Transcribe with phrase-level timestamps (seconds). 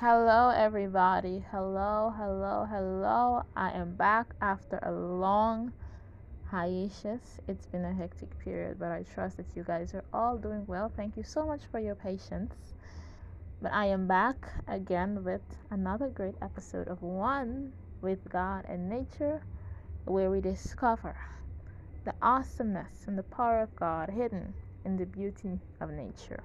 [0.00, 1.42] Hello, everybody.
[1.50, 3.44] Hello, hello, hello.
[3.56, 5.72] I am back after a long
[6.50, 7.40] hiatus.
[7.48, 10.92] It's been a hectic period, but I trust that you guys are all doing well.
[10.94, 12.52] Thank you so much for your patience.
[13.62, 15.40] But I am back again with
[15.70, 17.72] another great episode of One
[18.02, 19.40] with God and Nature,
[20.04, 21.16] where we discover
[22.04, 24.52] the awesomeness and the power of God hidden
[24.84, 26.42] in the beauty of nature.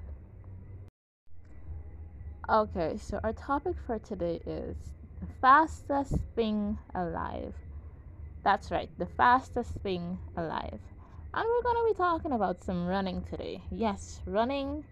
[2.50, 4.76] Okay, so our topic for today is
[5.22, 7.54] the fastest thing alive.
[8.44, 10.80] That's right, the fastest thing alive.
[11.34, 13.62] And we're going to be talking about some running today.
[13.70, 14.84] Yes, running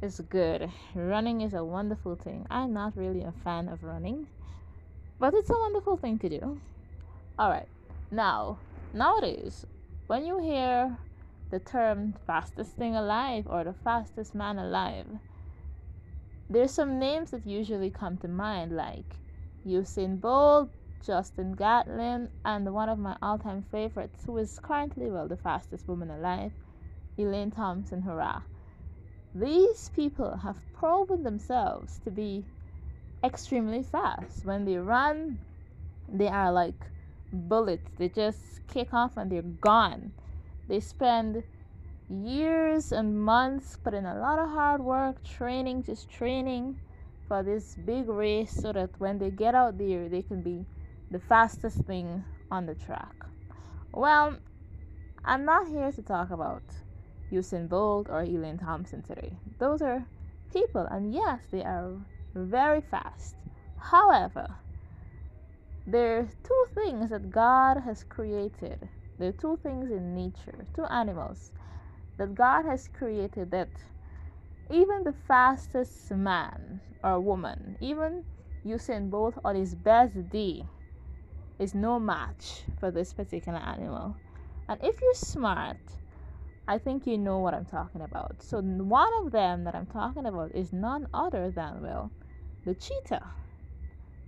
[0.00, 0.70] is good.
[0.94, 2.46] Running is a wonderful thing.
[2.48, 4.28] I'm not really a fan of running,
[5.18, 6.60] but it's a wonderful thing to do.
[7.36, 7.68] All right,
[8.12, 8.60] now,
[8.94, 9.66] nowadays,
[10.06, 10.98] when you hear
[11.50, 15.18] the term fastest thing alive or the fastest man alive,
[16.50, 19.16] there's some names that usually come to mind, like
[19.66, 20.70] Usain Bolt,
[21.04, 25.88] Justin Gatlin, and one of my all time favorites, who is currently, well, the fastest
[25.88, 26.52] woman alive,
[27.16, 28.42] Elaine Thompson Herah.
[29.34, 32.44] These people have proven themselves to be
[33.22, 34.44] extremely fast.
[34.44, 35.38] When they run,
[36.12, 36.74] they are like
[37.32, 40.12] bullets, they just kick off and they're gone.
[40.68, 41.44] They spend
[42.10, 46.76] years and months, put in a lot of hard work, training, just training
[47.28, 50.66] for this big race so that when they get out there, they can be
[51.10, 53.14] the fastest thing on the track.
[53.92, 54.36] Well,
[55.24, 56.62] I'm not here to talk about
[57.30, 59.32] Usain Bolt or Elaine Thompson today.
[59.58, 60.06] Those are
[60.52, 61.94] people, and yes, they are
[62.34, 63.36] very fast.
[63.78, 64.56] However,
[65.86, 68.88] there are two things that God has created.
[69.18, 71.52] There are two things in nature, two animals
[72.20, 73.70] that God has created that
[74.70, 78.24] even the fastest man or woman, even
[78.64, 80.66] Usain Bolt on his best day,
[81.58, 84.18] is no match for this particular animal.
[84.68, 85.78] And if you're smart,
[86.68, 88.42] I think you know what I'm talking about.
[88.42, 92.12] So, one of them that I'm talking about is none other than, well,
[92.66, 93.32] the cheetah.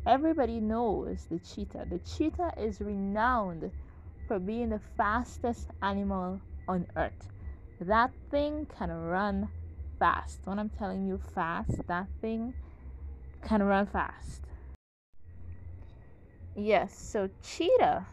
[0.07, 1.89] Everybody knows the cheetah.
[1.91, 3.71] The cheetah is renowned
[4.27, 7.29] for being the fastest animal on earth.
[7.87, 9.49] That thing can run
[9.99, 10.41] fast.
[10.45, 12.55] When I'm telling you fast, that thing
[13.43, 14.43] can run fast.
[16.55, 18.07] Yes, so cheetah,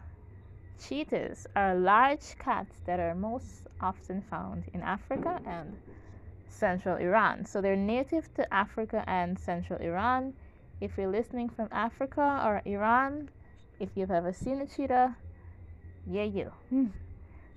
[0.82, 5.76] cheetahs are large cats that are most often found in Africa and
[6.48, 7.44] central Iran.
[7.44, 10.32] So they're native to Africa and central Iran.
[10.80, 13.28] If you're listening from Africa or Iran,
[13.78, 15.16] if you've ever seen a cheetah,
[16.06, 16.50] yeah, you.
[16.70, 16.86] Hmm.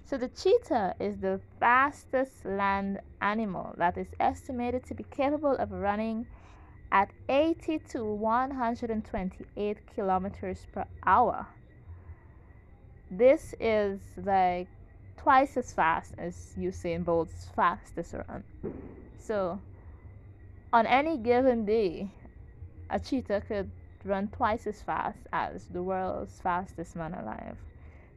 [0.05, 5.71] So the cheetah is the fastest land animal that is estimated to be capable of
[5.71, 6.27] running
[6.91, 11.47] at 80 to 128 kilometers per hour.
[13.09, 14.67] This is like
[15.17, 18.43] twice as fast as Usain Bolt's fastest run.
[19.17, 19.59] So
[20.73, 22.09] on any given day,
[22.89, 23.71] a cheetah could
[24.03, 27.55] run twice as fast as the world's fastest man alive.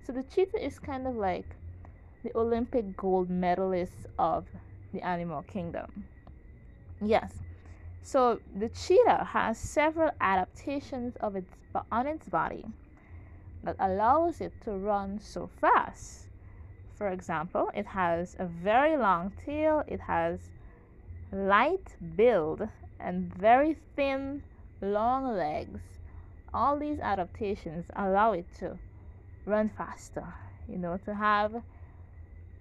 [0.05, 1.47] So the cheetah is kind of like
[2.27, 4.47] the Olympic gold medalist of
[4.93, 6.05] the animal kingdom.
[7.01, 7.35] Yes.
[8.03, 11.53] So the cheetah has several adaptations of its
[11.93, 12.65] on its body
[13.63, 16.29] that allows it to run so fast.
[16.97, 20.51] For example, it has a very long tail, it has
[21.31, 24.43] light build and very thin
[24.81, 25.81] long legs.
[26.55, 28.79] All these adaptations allow it to
[29.45, 30.35] run faster,
[30.69, 31.63] you know, to have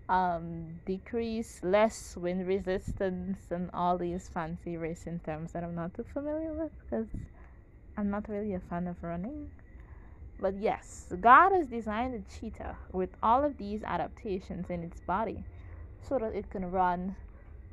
[0.07, 6.05] um, decrease, less wind resistance, and all these fancy racing terms that I'm not too
[6.13, 7.07] familiar with because
[7.97, 9.49] I'm not really a fan of running.
[10.39, 15.43] But yes, God has designed a cheetah with all of these adaptations in its body
[16.01, 17.15] so that it can run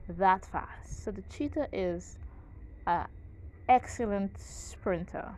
[0.08, 1.04] that fast.
[1.04, 2.18] So the cheetah is
[2.86, 3.06] an
[3.68, 5.32] excellent sprinter.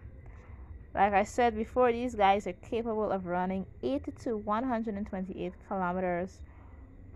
[0.95, 6.41] Like I said before, these guys are capable of running 80 to 128 kilometers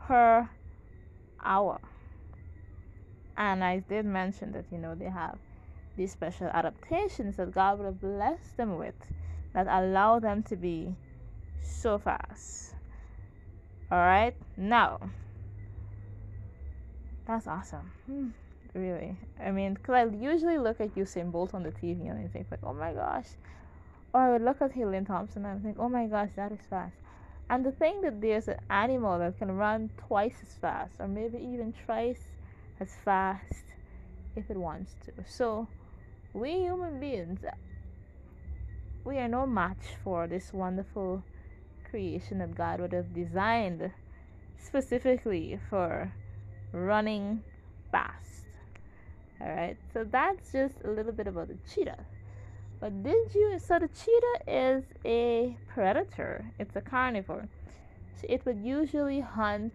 [0.08, 0.49] per
[1.44, 1.78] hour.
[3.37, 5.38] And I did mention that, you know, they have
[5.96, 8.94] these special adaptations that God would have blessed them with
[9.52, 10.96] that allow them to be
[11.62, 12.75] so fast.
[13.90, 14.99] All right, now
[17.26, 17.93] that's awesome.
[18.06, 18.28] Hmm,
[18.75, 22.28] really, I mean, because I usually look at Usain Bolt on the TV and I
[22.28, 23.28] think like, oh my gosh,
[24.14, 26.60] or I would look at Elaine Thompson and I think, oh my gosh, that is
[26.69, 26.96] fast.
[27.50, 31.38] And to think that there's an animal that can run twice as fast, or maybe
[31.38, 32.20] even twice
[32.78, 33.64] as fast
[34.36, 35.12] if it wants to.
[35.26, 35.66] So,
[36.34, 37.40] we human beings,
[39.04, 41.22] we are no match for this wonderful
[41.90, 43.90] creation that God would have designed
[44.58, 46.12] specifically for
[46.72, 47.42] running
[47.90, 48.44] fast.
[49.40, 52.04] All right, so that's just a little bit about the cheetah.
[52.80, 53.58] But did you?
[53.58, 56.44] So the cheetah is a predator.
[56.58, 57.48] It's a carnivore.
[58.20, 59.75] So it would usually hunt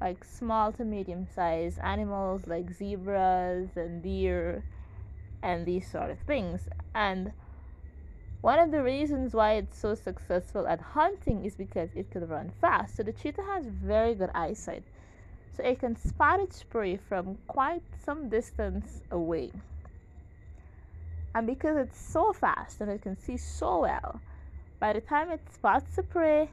[0.00, 4.64] like small to medium sized animals like zebras and deer
[5.42, 6.68] and these sort of things.
[6.94, 7.32] And
[8.40, 12.52] one of the reasons why it's so successful at hunting is because it could run
[12.60, 12.96] fast.
[12.96, 14.84] So the cheetah has very good eyesight.
[15.56, 19.50] So it can spot its prey from quite some distance away.
[21.34, 24.20] And because it's so fast and it can see so well,
[24.80, 26.50] by the time it spots the prey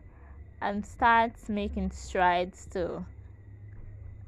[0.61, 3.05] and starts making strides to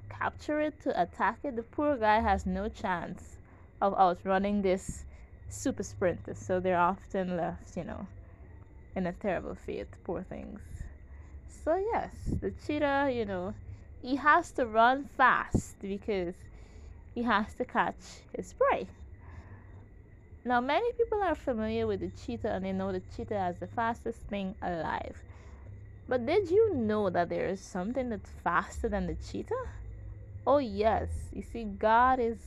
[0.09, 3.37] capture it, to attack it, the poor guy has no chance
[3.81, 5.05] of outrunning this
[5.49, 6.33] super sprinter.
[6.33, 8.07] So they're often left, you know,
[8.95, 10.61] in a terrible fate, poor things.
[11.47, 13.53] So, yes, the cheetah, you know,
[14.01, 16.35] he has to run fast because
[17.13, 18.87] he has to catch his prey.
[20.47, 23.67] Now, many people are familiar with the cheetah and they know the cheetah as the
[23.67, 25.21] fastest thing alive.
[26.07, 29.65] But did you know that there is something that's faster than the cheetah?
[30.45, 31.09] Oh, yes.
[31.33, 32.37] You see, God is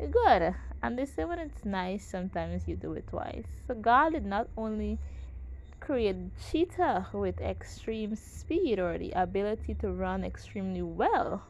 [0.00, 0.56] good.
[0.82, 3.46] And they say when it's nice, sometimes you do it twice.
[3.68, 4.98] So, God did not only
[5.78, 6.16] create
[6.50, 11.44] cheetah with extreme speed or the ability to run extremely well,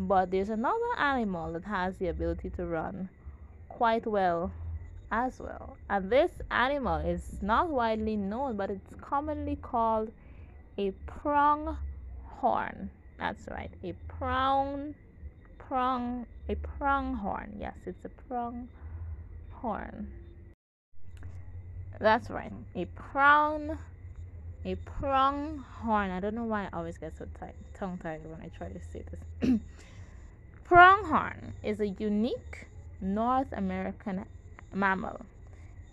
[0.00, 3.08] but there's another animal that has the ability to run
[3.68, 4.50] quite well
[5.10, 5.76] as well.
[5.88, 10.10] And this animal is not widely known, but it's commonly called
[10.78, 12.90] a pronghorn.
[13.18, 14.94] That's right, a prong,
[15.58, 17.54] prong, a pronghorn.
[17.58, 18.68] Yes, it's a pronghorn.
[21.98, 23.78] That's right, a prong,
[24.64, 26.10] a pronghorn.
[26.10, 28.80] I don't know why I always get so tight, tongue tied when I try to
[28.80, 29.50] say this.
[30.64, 32.68] pronghorn is a unique
[33.02, 34.24] North American
[34.72, 35.26] mammal.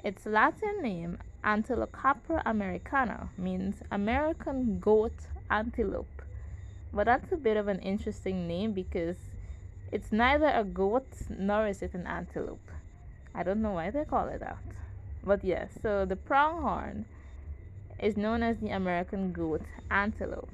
[0.03, 5.13] Its Latin name, Antilocapra americana, means American goat
[5.49, 6.21] antelope.
[6.93, 9.17] But that's a bit of an interesting name because
[9.91, 12.71] it's neither a goat nor is it an antelope.
[13.33, 14.63] I don't know why they call it that.
[15.23, 17.05] But yes, so the pronghorn
[18.01, 20.49] is known as the American goat antelope.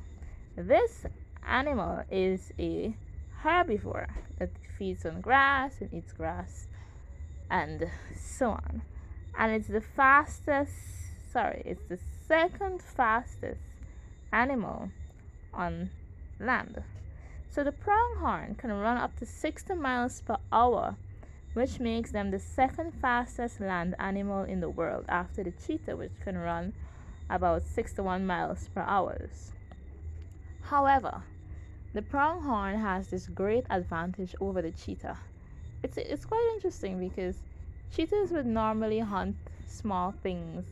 [0.56, 1.06] This
[1.48, 2.96] animal is a
[3.44, 4.08] herbivore
[4.40, 6.68] that feeds on grass and eats grass
[7.50, 8.82] and so on.
[9.38, 10.74] And it's the fastest,
[11.32, 13.62] sorry, it's the second fastest
[14.32, 14.90] animal
[15.54, 15.90] on
[16.40, 16.84] land.
[17.50, 20.96] So the pronghorn can run up to 60 miles per hour,
[21.54, 26.20] which makes them the second fastest land animal in the world after the cheetah, which
[26.24, 26.74] can run
[27.30, 29.30] about 61 miles per hour.
[30.64, 31.24] However,
[31.94, 35.18] the pronghorn has this great advantage over the cheetah
[35.84, 37.36] it's it's quite interesting because
[37.94, 39.36] cheetahs would normally hunt
[39.68, 40.66] small things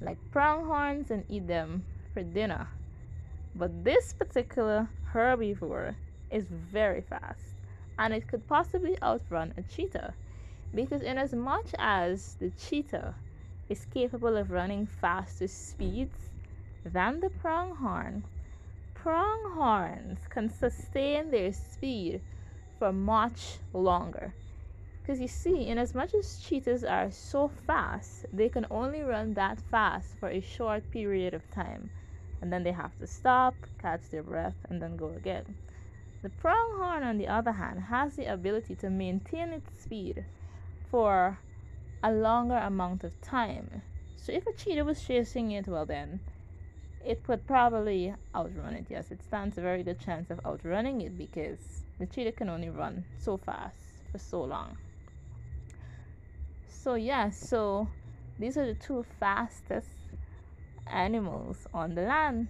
[0.00, 1.84] like pronghorns and eat them
[2.14, 2.68] for dinner.
[3.54, 5.96] But this particular herbivore
[6.30, 7.54] is very fast
[7.98, 10.14] and it could possibly outrun a cheetah
[10.74, 13.14] because in as much as the cheetah
[13.68, 16.30] is capable of running faster speeds
[16.84, 18.24] than the pronghorn,
[18.94, 22.20] pronghorns can sustain their speed
[22.78, 24.34] for much longer.
[25.06, 29.34] Because you see, in as much as cheetahs are so fast, they can only run
[29.34, 31.90] that fast for a short period of time.
[32.42, 35.54] And then they have to stop, catch their breath, and then go again.
[36.22, 40.24] The pronghorn, on the other hand, has the ability to maintain its speed
[40.90, 41.38] for
[42.02, 43.82] a longer amount of time.
[44.16, 46.18] So if a cheetah was chasing it, well then,
[47.04, 48.86] it would probably outrun it.
[48.90, 52.70] Yes, it stands a very good chance of outrunning it because the cheetah can only
[52.70, 54.78] run so fast for so long.
[56.86, 57.88] So yeah, so
[58.38, 59.90] these are the two fastest
[60.86, 62.46] animals on the land.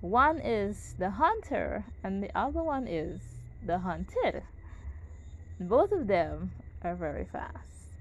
[0.00, 3.20] One is the hunter and the other one is
[3.64, 4.42] the hunted.
[5.60, 6.50] Both of them
[6.82, 7.94] are very fast.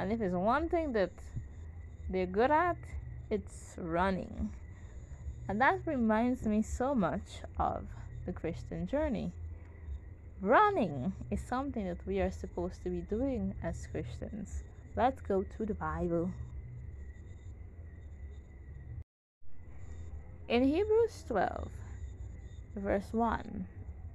[0.00, 1.12] And if there's one thing that
[2.10, 2.78] they're good at,
[3.30, 4.50] it's running.
[5.46, 7.84] And that reminds me so much of
[8.26, 9.30] the Christian journey.
[10.40, 14.64] Running is something that we are supposed to be doing as Christians.
[14.94, 16.34] Let's go to the Bible.
[20.46, 21.70] In Hebrews 12,
[22.76, 23.68] verse 1,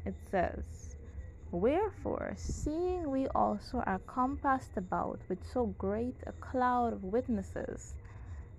[0.06, 0.96] it says,
[1.50, 7.96] Wherefore, seeing we also are compassed about with so great a cloud of witnesses,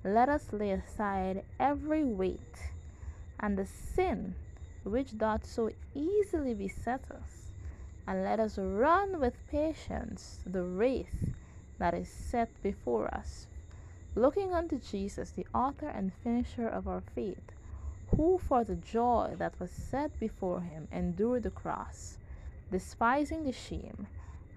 [0.02, 2.72] let us lay aside every weight
[3.38, 4.34] and the sin
[4.82, 7.52] which doth so easily beset us,
[8.08, 11.37] and let us run with patience the race
[11.78, 13.46] that is set before us,
[14.14, 17.52] looking unto Jesus, the author and finisher of our faith,
[18.16, 22.18] who for the joy that was set before him endured the cross
[22.70, 24.06] despising the shame,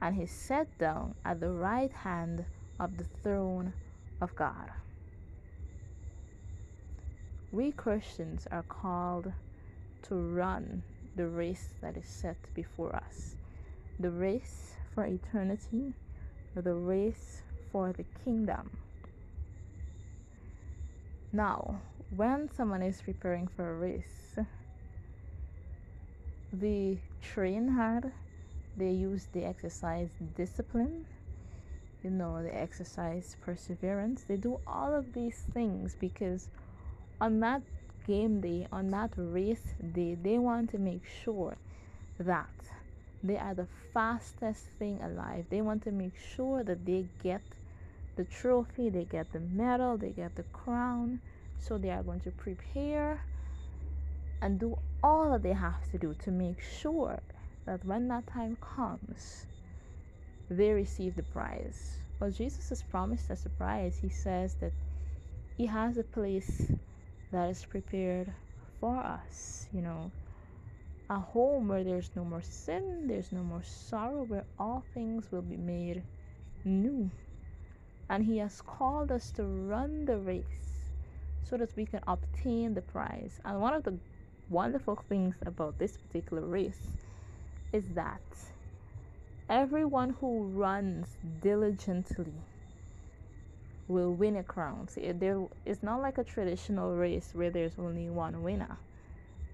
[0.01, 2.45] and he sat down at the right hand
[2.79, 3.73] of the throne
[4.19, 4.69] of God.
[7.51, 9.33] We Christians are called
[10.03, 10.83] to run
[11.15, 13.35] the race that is set before us
[13.99, 15.93] the race for eternity,
[16.55, 17.41] the race
[17.71, 18.69] for the kingdom.
[21.31, 24.37] Now, when someone is preparing for a race,
[26.51, 28.11] they train hard
[28.75, 31.05] they use the exercise discipline
[32.03, 36.49] you know the exercise perseverance they do all of these things because
[37.21, 37.61] on that
[38.05, 41.55] game day on that race day they want to make sure
[42.19, 42.49] that
[43.23, 47.41] they are the fastest thing alive they want to make sure that they get
[48.15, 51.19] the trophy they get the medal they get the crown
[51.59, 53.21] so they are going to prepare
[54.41, 57.19] and do all that they have to do to make sure
[57.65, 59.45] that when that time comes,
[60.49, 61.97] they receive the prize.
[62.19, 63.99] Well, Jesus has promised us a prize.
[64.01, 64.73] He says that
[65.57, 66.71] He has a place
[67.31, 68.33] that is prepared
[68.79, 70.11] for us, you know,
[71.11, 75.41] a home where there's no more sin, there's no more sorrow, where all things will
[75.41, 76.03] be made
[76.63, 77.11] new.
[78.09, 80.93] And He has called us to run the race
[81.43, 83.41] so that we can obtain the prize.
[83.43, 83.99] And one of the
[84.49, 87.05] wonderful things about this particular race
[87.73, 88.21] is that
[89.49, 92.45] everyone who runs diligently
[93.89, 94.87] will win a crown.
[94.87, 98.77] See, there it's not like a traditional race where there's only one winner.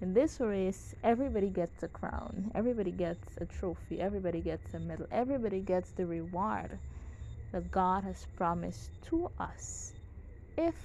[0.02, 5.08] In this race, everybody gets a crown, everybody gets a trophy, everybody gets a medal,
[5.12, 6.80] everybody gets the reward
[7.52, 9.94] that God has promised to us
[10.58, 10.76] if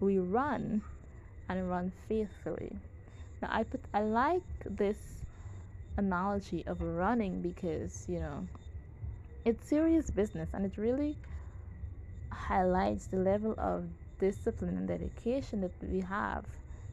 [0.00, 0.82] we run
[1.48, 2.76] and run faithfully.
[3.40, 5.22] Now I put I like this
[5.96, 8.46] analogy of running because you know
[9.44, 11.16] it's serious business and it really
[12.32, 13.84] highlights the level of
[14.18, 16.44] discipline and dedication that we have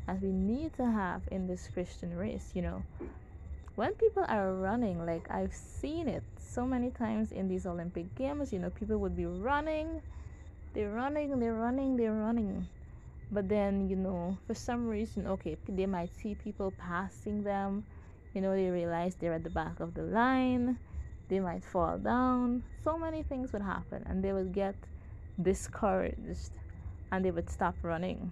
[0.07, 2.83] as we need to have in this Christian race, you know.
[3.75, 8.53] When people are running, like I've seen it so many times in these Olympic Games,
[8.53, 10.01] you know, people would be running,
[10.74, 12.67] they're running, they're running, they're running.
[13.31, 17.83] But then you know for some reason okay they might see people passing them
[18.33, 20.77] you know they realize they're at the back of the line
[21.27, 22.63] they might fall down.
[22.83, 24.75] So many things would happen and they would get
[25.41, 26.51] discouraged
[27.12, 28.31] and they would stop running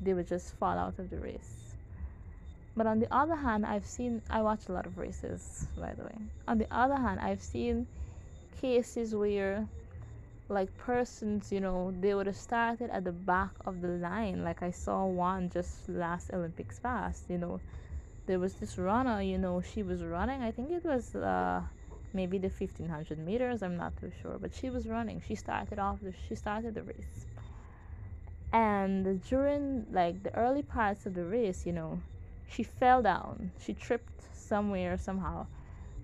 [0.00, 1.74] they would just fall out of the race
[2.76, 6.04] but on the other hand i've seen i watch a lot of races by the
[6.04, 7.86] way on the other hand i've seen
[8.60, 9.66] cases where
[10.48, 14.44] like persons, you know, they would have started at the back of the line.
[14.44, 17.60] Like I saw one just last Olympics past, you know.
[18.26, 20.42] There was this runner, you know, she was running.
[20.42, 21.62] I think it was uh,
[22.12, 23.62] maybe the 1500 meters.
[23.62, 25.22] I'm not too sure, but she was running.
[25.26, 25.98] She started off.
[26.02, 27.26] The, she started the race,
[28.56, 32.00] and during like the early parts of the race, you know,
[32.48, 33.50] she fell down.
[33.60, 35.46] She tripped somewhere somehow,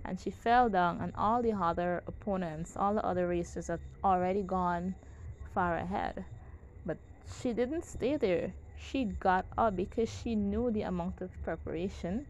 [0.05, 4.43] and she fell down and all the other opponents all the other racers had already
[4.43, 4.95] gone
[5.55, 6.27] far ahead.
[6.85, 6.99] But
[7.41, 8.53] she didn't stay there.
[8.77, 12.27] She got up because she knew the amount of preparation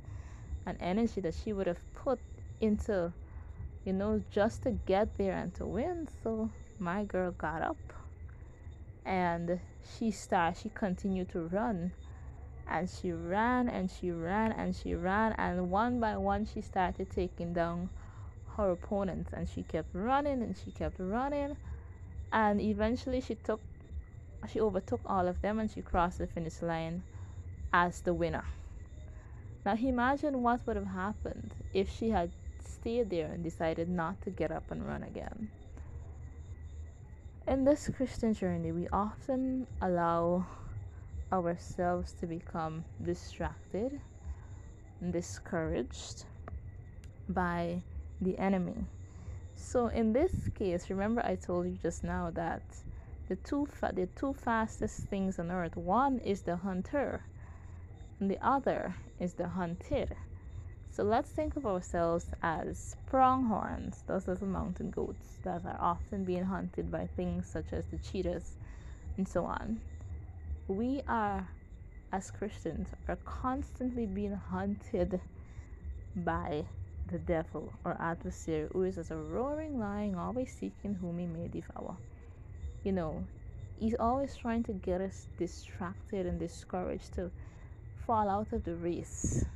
[0.67, 2.21] and energy that she would have put
[2.61, 3.13] into
[3.85, 6.07] you know just to get there and to win.
[6.23, 7.77] So my girl got up
[9.05, 11.93] and she started she continued to run.
[12.67, 17.11] And she ran and she ran and she ran and one by one she started
[17.11, 17.91] taking down
[18.57, 21.57] her opponents and she kept running and she kept running.
[22.33, 23.63] And eventually she took
[24.49, 27.03] she overtook all of them and she crossed the finish line
[27.73, 28.45] as the winner.
[29.65, 34.31] Now imagine what would have happened if she had stayed there and decided not to
[34.31, 35.49] get up and run again
[37.47, 40.47] in this christian journey we often allow
[41.33, 43.93] ourselves to become distracted
[45.01, 46.25] and discouraged
[47.29, 47.83] by
[48.21, 48.87] the enemy.
[49.55, 52.63] So in this case, remember I told you just now that
[53.29, 57.23] the two fa- the two fastest things on earth, one is the hunter
[58.21, 60.17] and the other is the hunted.
[60.93, 66.45] So let's think of ourselves as pronghorns, those little mountain goats that are often being
[66.45, 68.59] hunted by things such as the cheetahs
[69.17, 69.81] and so on.
[70.69, 71.49] We are,
[72.13, 75.23] as Christians, are constantly being hunted
[76.15, 76.67] by
[77.07, 81.49] the devil or adversary who is as a roaring lion, always seeking whom he may
[81.49, 81.97] devour.
[82.85, 83.27] You know,
[83.81, 87.31] he's always trying to get us distracted and discouraged to
[88.07, 89.47] fall out of the race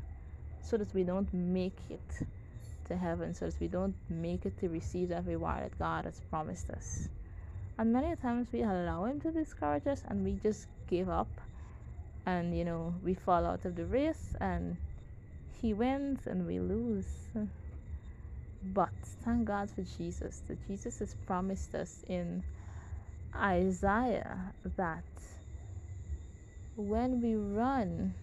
[0.66, 2.26] so that we don't make it
[2.86, 6.20] to heaven, so that we don't make it to receive that reward that God has
[6.30, 7.08] promised us.
[7.78, 11.40] And many times we allow Him to discourage us and we just give up
[12.24, 14.76] and, you know, we fall out of the race and
[15.60, 17.06] He wins and we lose.
[18.74, 18.90] But
[19.24, 22.42] thank God for Jesus, that Jesus has promised us in
[23.34, 25.04] Isaiah that
[26.74, 28.14] when we run,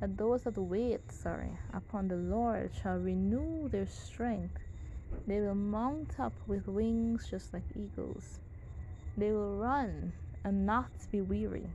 [0.00, 4.58] that those that wait, sorry, upon the Lord shall renew their strength.
[5.26, 8.38] They will mount up with wings just like eagles.
[9.16, 10.12] They will run
[10.44, 11.66] and not be weary.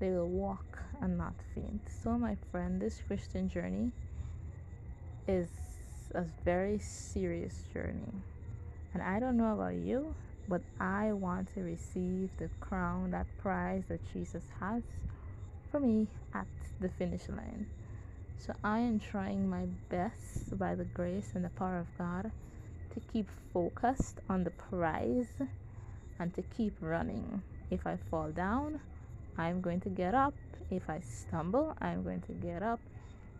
[0.00, 1.80] They will walk and not faint.
[2.02, 3.90] So, my friend, this Christian journey
[5.26, 5.48] is
[6.14, 8.22] a very serious journey.
[8.94, 10.14] And I don't know about you,
[10.48, 14.82] but I want to receive the crown, that prize that Jesus has
[15.70, 16.46] for me at
[16.80, 17.66] the finish line.
[18.38, 22.30] So I am trying my best by the grace and the power of God
[22.94, 25.32] to keep focused on the prize
[26.18, 27.42] and to keep running.
[27.70, 28.80] If I fall down,
[29.36, 30.34] I'm going to get up.
[30.70, 32.80] If I stumble, I'm going to get up.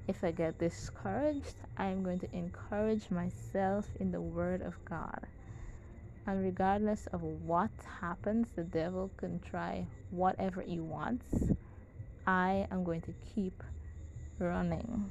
[0.07, 5.21] If I get discouraged, I'm going to encourage myself in the Word of God.
[6.27, 7.71] And regardless of what
[8.01, 11.53] happens, the devil can try whatever he wants
[12.29, 13.63] I am going to keep
[14.39, 15.11] running.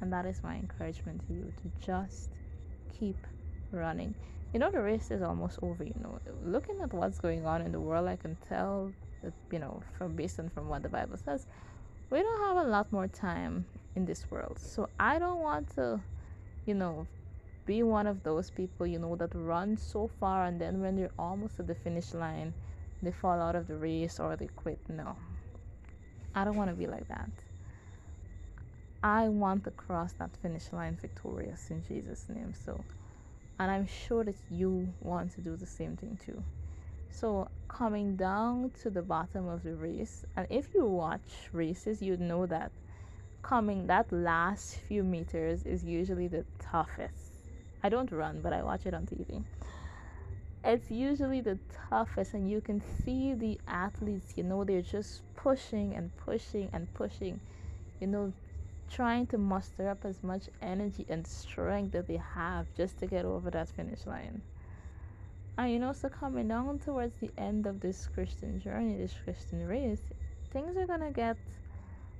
[0.00, 2.30] And that is my encouragement to you to just
[2.98, 3.26] keep
[3.70, 4.14] running.
[4.54, 5.84] You know, the race is almost over.
[5.84, 9.58] You know, looking at what's going on in the world, I can tell that, you
[9.58, 11.46] know, from based on from what the Bible says,
[12.10, 14.58] we don't have a lot more time in this world.
[14.58, 16.00] So I don't want to,
[16.66, 17.06] you know,
[17.66, 21.12] be one of those people, you know, that run so far and then when they're
[21.18, 22.54] almost at the finish line,
[23.02, 24.78] they fall out of the race or they quit.
[24.88, 25.16] No,
[26.34, 27.30] I don't want to be like that.
[29.02, 32.54] I want to cross that finish line victorious in Jesus' name.
[32.54, 32.84] So,
[33.58, 36.42] and I'm sure that you want to do the same thing too.
[37.10, 42.20] So, coming down to the bottom of the race, and if you watch races, you'd
[42.20, 42.72] know that
[43.42, 47.32] coming that last few meters is usually the toughest.
[47.82, 49.42] I don't run, but I watch it on TV
[50.64, 51.58] it's usually the
[51.90, 56.92] toughest and you can see the athletes you know they're just pushing and pushing and
[56.94, 57.40] pushing
[58.00, 58.32] you know
[58.90, 63.24] trying to muster up as much energy and strength that they have just to get
[63.24, 64.42] over that finish line.
[65.56, 69.66] And you know so coming down towards the end of this christian journey this christian
[69.66, 70.00] race
[70.50, 71.36] things are gonna get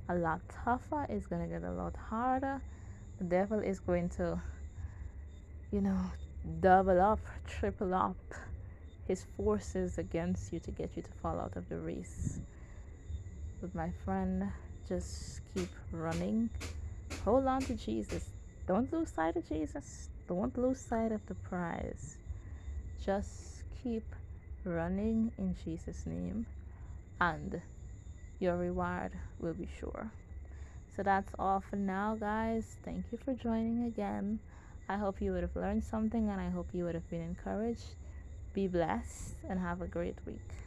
[0.09, 2.61] a lot tougher it's gonna get a lot harder.
[3.19, 4.43] The devil is going to
[5.71, 5.99] you know
[6.61, 8.17] double up, triple up
[9.07, 12.41] his forces against you to get you to fall out of the race.
[13.61, 14.53] But my friend,
[14.89, 16.51] just keep running.
[17.25, 18.31] Hold on to Jesus.
[18.67, 20.09] Don't lose sight of Jesus.
[20.27, 22.19] Don't lose sight of the prize.
[23.05, 24.15] Just keep
[24.65, 26.47] running in Jesus' name,
[27.21, 27.61] and
[28.39, 30.11] your reward will be sure.
[30.97, 32.77] So that's all for now, guys.
[32.85, 34.41] Thank you for joining again.
[34.89, 37.97] I hope you would have learned something and I hope you would have been encouraged.
[38.53, 40.62] Be blessed and have a great week.